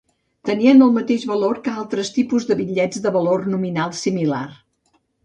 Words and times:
Tenien 0.49 0.79
el 0.85 0.93
mateix 0.93 1.25
valor 1.31 1.59
que 1.67 1.73
altres 1.81 2.09
tipus 2.15 2.47
de 2.53 2.57
bitllets 2.63 3.05
de 3.05 3.13
valor 3.19 3.45
nominal 3.57 3.95
similar. 4.01 4.43